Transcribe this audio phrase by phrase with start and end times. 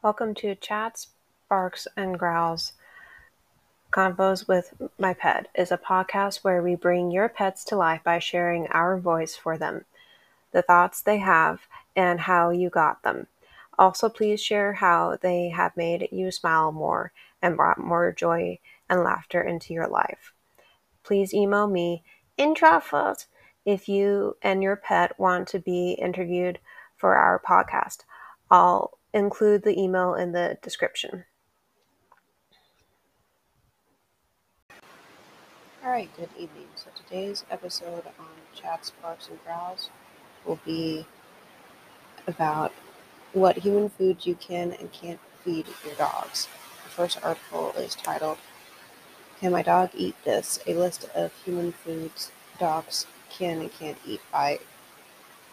[0.00, 1.08] Welcome to Chats,
[1.48, 2.74] Barks, and Growls.
[3.90, 8.20] Convos with My Pet is a podcast where we bring your pets to life by
[8.20, 9.86] sharing our voice for them,
[10.52, 11.62] the thoughts they have,
[11.96, 13.26] and how you got them.
[13.76, 17.10] Also, please share how they have made you smile more
[17.42, 20.32] and brought more joy and laughter into your life.
[21.02, 22.04] Please email me
[22.36, 23.26] in truffles
[23.66, 26.60] if you and your pet want to be interviewed
[26.96, 28.04] for our podcast.
[28.48, 31.24] I'll include the email in the description.
[35.84, 36.66] All right, good evening.
[36.74, 39.90] So today's episode on Chats, Barks, and Growls
[40.44, 41.06] will be
[42.26, 42.72] about
[43.32, 46.48] what human foods you can and can't feed your dogs.
[46.84, 48.38] The first article is titled,
[49.40, 50.58] Can My Dog Eat This?
[50.66, 54.58] A list of human foods dogs can and can't eat by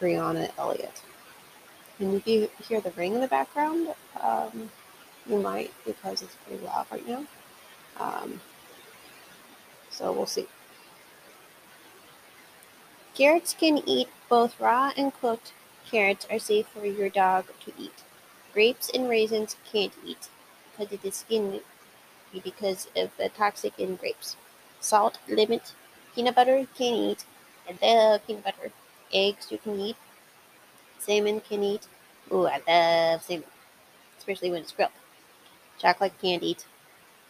[0.00, 1.02] Brianna Elliott.
[1.98, 3.88] And if you hear the ring in the background,
[4.20, 4.70] um,
[5.26, 7.24] you might because it's pretty loud right now.
[8.00, 8.40] Um,
[9.90, 10.46] so we'll see.
[13.14, 15.52] Carrots can eat both raw and cooked.
[15.90, 18.02] Carrots are safe for your dog to eat.
[18.54, 20.28] Grapes and raisins can't eat
[20.70, 21.60] because it is skin
[22.42, 24.36] because of the toxic in grapes.
[24.80, 25.74] Salt limit.
[26.14, 27.24] Peanut butter can eat.
[27.68, 28.72] and the peanut butter.
[29.12, 29.96] Eggs you can eat.
[31.04, 31.86] Salmon can eat.
[32.32, 33.44] Ooh, I love salmon,
[34.18, 34.92] especially when it's grilled.
[35.78, 36.64] Chocolate can't eat.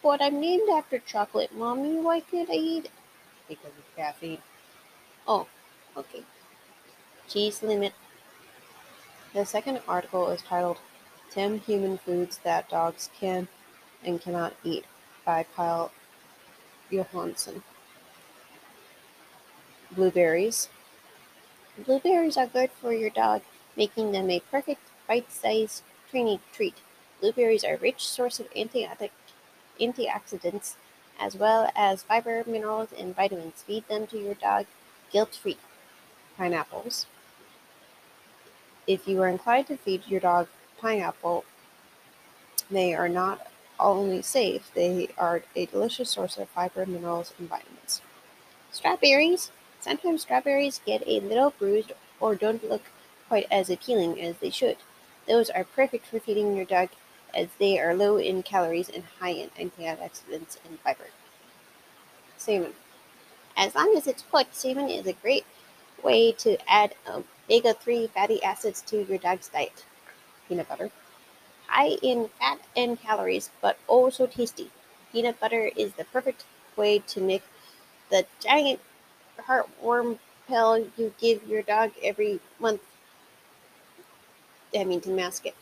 [0.03, 1.95] But I'm named after chocolate, mommy.
[1.95, 2.91] Why can't I eat it?
[3.47, 4.37] Because of caffeine.
[5.27, 5.47] Oh,
[5.97, 6.23] okay.
[7.27, 7.93] Cheese limit.
[9.33, 10.77] The second article is titled
[11.31, 13.47] 10 Human Foods That Dogs Can
[14.03, 14.85] and Cannot Eat
[15.25, 15.91] by Kyle
[16.91, 17.63] Johansson.
[19.91, 20.69] Blueberries.
[21.85, 23.41] Blueberries are good for your dog,
[23.75, 26.75] making them a perfect bite-sized training treat.
[27.19, 29.09] Blueberries are a rich source of antioxidant
[29.79, 30.75] antioxidants,
[31.19, 33.63] as well as fiber, minerals, and vitamins.
[33.63, 34.65] Feed them to your dog
[35.11, 35.57] guilt free.
[36.37, 37.05] Pineapples.
[38.85, 40.47] If you are inclined to feed your dog
[40.77, 41.45] pineapple,
[42.69, 43.47] they are not
[43.79, 48.01] only safe, they are a delicious source of fiber, minerals, and vitamins.
[48.71, 49.51] Strawberries.
[49.79, 52.83] Sometimes strawberries get a little bruised or don't look
[53.33, 54.77] quite as appealing as they should.
[55.27, 56.89] Those are perfect for feeding your dog
[57.33, 61.07] as they are low in calories and high in antioxidants and fiber.
[62.37, 62.73] Salmon.
[63.57, 65.47] As long as it's cooked, salmon is a great
[66.03, 69.83] way to add omega 3 fatty acids to your dog's diet.
[70.47, 70.91] Peanut butter.
[71.65, 74.69] High in fat and calories, but also tasty.
[75.11, 76.45] Peanut butter is the perfect
[76.75, 77.41] way to make
[78.11, 78.79] the giant
[79.39, 82.81] heartworm pill you give your dog every month.
[84.75, 85.55] I mean, to mask it.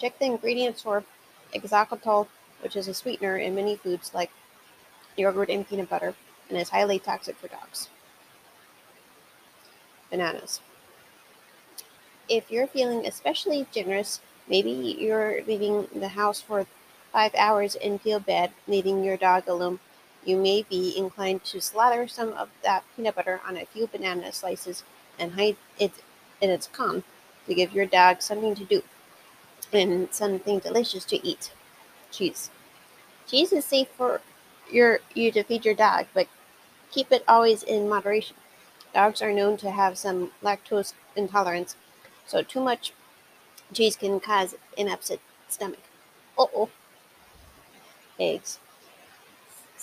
[0.00, 1.04] Check the ingredients for
[1.54, 2.28] xylitol,
[2.60, 4.30] which is a sweetener in many foods like
[5.16, 6.14] yogurt and peanut butter,
[6.48, 7.88] and is highly toxic for dogs.
[10.10, 10.60] Bananas.
[12.28, 16.66] If you're feeling especially generous, maybe you're leaving the house for
[17.12, 19.80] five hours and feel bad leaving your dog alone.
[20.24, 24.32] You may be inclined to slather some of that peanut butter on a few banana
[24.32, 24.82] slices
[25.18, 25.92] and hide it
[26.40, 27.02] in its Kong
[27.46, 28.82] to give your dog something to do
[29.72, 31.52] and something delicious to eat.
[32.10, 32.50] Cheese.
[33.26, 34.20] Cheese is safe for
[34.70, 36.28] your you to feed your dog, but
[36.90, 38.36] keep it always in moderation.
[38.94, 41.76] Dogs are known to have some lactose intolerance,
[42.26, 42.92] so too much
[43.72, 45.18] cheese can cause an upset
[45.48, 45.80] stomach.
[46.38, 46.70] Uh oh.
[48.18, 48.58] Eggs.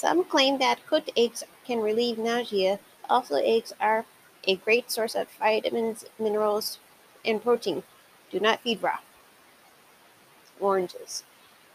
[0.01, 2.79] Some claim that cooked eggs can relieve nausea.
[3.07, 4.03] Also, eggs are
[4.45, 6.79] a great source of vitamins, minerals,
[7.23, 7.83] and protein.
[8.31, 8.97] Do not feed raw
[10.59, 11.21] oranges.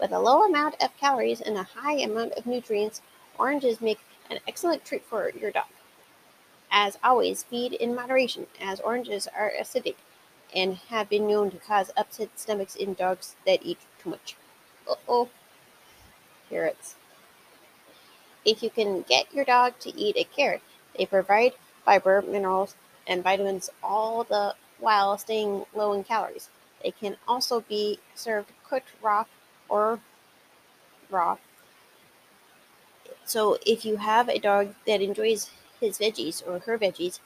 [0.00, 3.00] With a low amount of calories and a high amount of nutrients,
[3.38, 5.70] oranges make an excellent treat for your dog.
[6.68, 9.94] As always, feed in moderation, as oranges are acidic
[10.52, 14.34] and have been known to cause upset stomachs in dogs that eat too much.
[14.90, 15.28] Uh oh.
[16.50, 16.96] Carrots.
[18.46, 20.62] If you can get your dog to eat a carrot,
[20.96, 21.54] they provide
[21.84, 22.76] fiber, minerals,
[23.06, 26.48] and vitamins all the while staying low in calories.
[26.82, 29.24] They can also be served cooked raw
[29.68, 29.98] or
[31.10, 31.38] raw.
[33.24, 35.50] So if you have a dog that enjoys
[35.80, 37.18] his veggies or her veggies,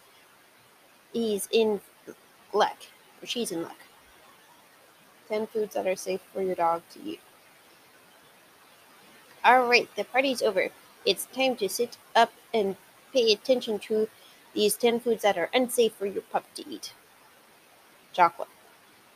[1.13, 1.83] he's in
[2.55, 2.79] luck
[3.23, 3.77] or she's in luck.
[5.29, 7.21] 10 foods that are safe for your dog to eat.
[9.45, 10.71] All right, the party's over.
[11.07, 12.77] It's time to sit up and
[13.13, 14.09] pay attention to
[14.55, 16.93] these 10 foods that are unsafe for your pup to eat.
[18.13, 18.49] Chocolate.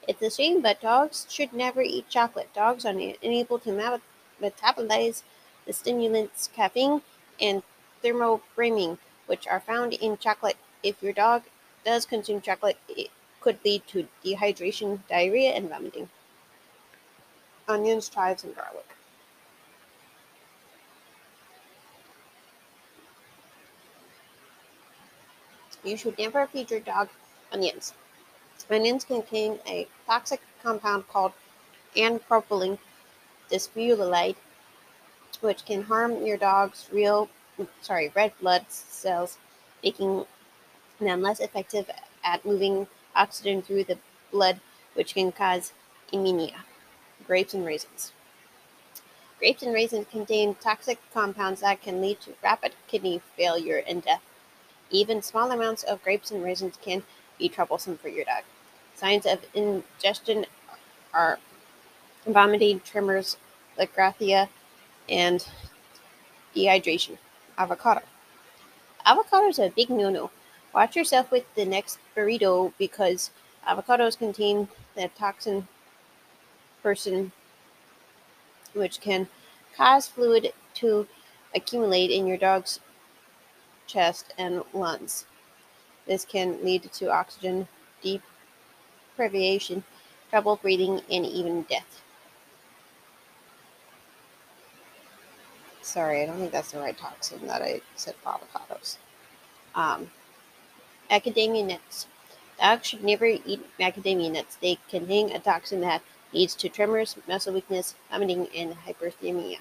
[0.06, 2.52] It's a shame, but dogs should never eat chocolate.
[2.54, 2.90] Dogs are
[3.22, 4.00] unable to
[4.40, 5.22] metabolize
[5.66, 7.02] the stimulants caffeine
[7.40, 7.62] and
[8.02, 10.56] theobromine, which are found in chocolate.
[10.82, 11.44] If your dog
[11.84, 13.08] does consume chocolate, it
[13.40, 16.08] could lead to dehydration, diarrhea, and vomiting.
[17.68, 18.93] Onions, chives, and garlic.
[25.84, 27.10] You should never feed your dog
[27.52, 27.94] onions.
[28.70, 31.32] Onions contain a toxic compound called
[31.94, 32.78] N-propylene
[35.40, 37.28] which can harm your dog's real,
[37.82, 39.38] sorry, red blood cells,
[39.82, 40.24] making
[40.98, 41.90] them less effective
[42.24, 43.98] at moving oxygen through the
[44.32, 44.60] blood,
[44.94, 45.72] which can cause
[46.12, 46.64] anemia.
[47.26, 48.12] Grapes and raisins.
[49.38, 54.22] Grapes and raisins contain toxic compounds that can lead to rapid kidney failure and death.
[54.94, 57.02] Even small amounts of grapes and raisins can
[57.36, 58.44] be troublesome for your dog.
[58.94, 60.46] Signs of ingestion
[61.12, 61.40] are
[62.24, 63.36] vomiting, tremors,
[63.76, 64.48] lygrathia,
[65.08, 65.48] and
[66.54, 67.18] dehydration.
[67.58, 68.02] Avocado.
[69.04, 70.30] Avocado is a big no-no.
[70.72, 73.32] Watch yourself with the next burrito because
[73.66, 75.66] avocados contain the toxin
[76.84, 77.32] persin
[78.74, 79.26] which can
[79.76, 81.08] cause fluid to
[81.52, 82.78] accumulate in your dog's
[83.86, 85.26] chest and lungs.
[86.06, 87.68] This can lead to oxygen
[89.16, 89.84] deprivation,
[90.30, 92.02] trouble breathing, and even death.
[95.80, 98.96] Sorry, I don't think that's the right toxin that I said for avocados.
[99.74, 100.10] Um,
[101.10, 102.06] macadamia nuts.
[102.58, 104.56] Dogs should never eat macadamia nuts.
[104.56, 106.02] They contain a toxin that
[106.32, 109.58] leads to tremors, muscle weakness, vomiting, and hyperthermia.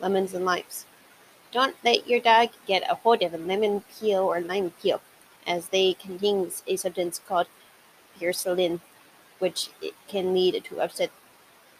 [0.00, 0.86] Lemons and limes.
[1.50, 5.00] Don't let your dog get a hold of a lemon peel or lime peel,
[5.46, 7.46] as they contain a substance called
[8.18, 8.80] penicillin,
[9.38, 9.70] which
[10.08, 11.10] can lead to upset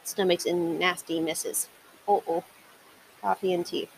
[0.04, 1.68] stomachs and nasty messes.
[2.06, 2.44] Oh oh.
[3.20, 3.88] Coffee and tea.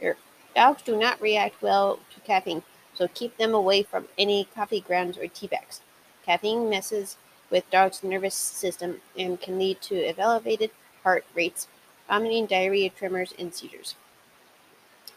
[0.00, 0.16] Your
[0.54, 5.16] dogs do not react well to caffeine, so keep them away from any coffee grounds
[5.16, 5.80] or tea bags.
[6.26, 7.16] Caffeine messes
[7.48, 10.72] with dogs' nervous system and can lead to elevated
[11.04, 11.68] heart rates,
[12.06, 13.94] vomiting, diarrhea, tremors, and seizures.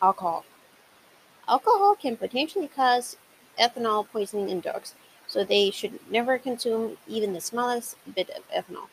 [0.02, 0.46] Alcohol.
[1.46, 3.18] Alcohol can potentially cause
[3.60, 4.96] ethanol poisoning in dogs,
[5.28, 8.88] so they should never consume even the smallest bit of ethanol.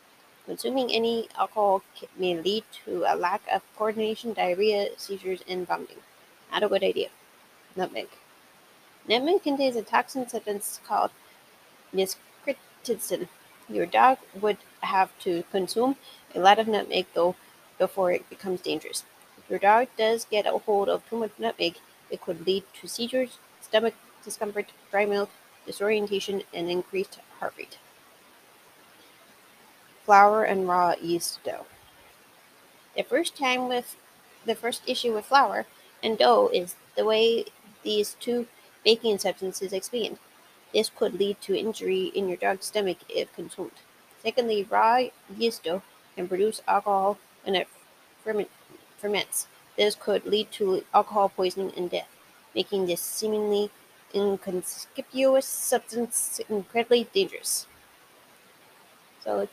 [0.46, 1.82] Consuming any alcohol
[2.18, 6.02] may lead to a lack of coordination, diarrhea, seizures, and vomiting.
[6.50, 7.10] Not a good idea.
[7.76, 8.08] Nutmeg.
[9.08, 11.12] Nutmeg contains a toxin substance called
[11.94, 13.28] niscritidin.
[13.68, 15.96] Your dog would have to consume
[16.34, 17.36] a lot of nutmeg, though,
[17.78, 19.04] before it becomes dangerous
[19.48, 21.76] your dog does get a hold of too much nutmeg,
[22.10, 23.94] it could lead to seizures, stomach
[24.24, 25.30] discomfort, dry mouth,
[25.66, 27.78] disorientation, and increased heart rate.
[30.04, 31.66] Flour and raw yeast dough.
[32.96, 33.96] The first time with
[34.44, 35.66] the first issue with flour
[36.02, 37.44] and dough is the way
[37.82, 38.46] these two
[38.84, 40.18] baking substances expand.
[40.72, 43.72] This could lead to injury in your dog's stomach if consumed.
[44.22, 45.02] Secondly, raw
[45.36, 45.82] yeast dough
[46.14, 47.68] can produce alcohol when it
[48.22, 48.50] ferment,
[49.06, 49.46] ferments.
[49.76, 52.08] This could lead to alcohol poisoning and death,
[52.54, 53.70] making this seemingly
[54.14, 57.66] inconspicuous substance incredibly dangerous.
[59.22, 59.46] So,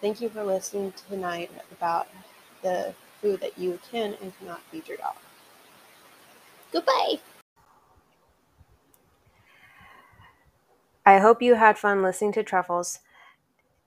[0.00, 2.08] thank you for listening tonight about
[2.62, 5.14] the food that you can and cannot feed your dog.
[6.72, 7.16] Goodbye.
[11.04, 13.00] I hope you had fun listening to Truffles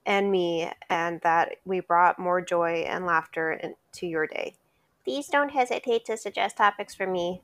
[0.04, 4.54] and me, and that we brought more joy and laughter into your day.
[5.06, 7.40] Please don't hesitate to suggest topics for me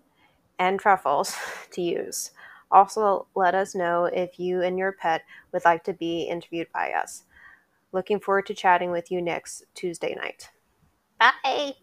[0.58, 1.36] and Truffles
[1.70, 2.32] to use.
[2.72, 6.90] Also, let us know if you and your pet would like to be interviewed by
[6.90, 7.22] us.
[7.92, 10.50] Looking forward to chatting with you next Tuesday night.
[11.20, 11.74] Bye!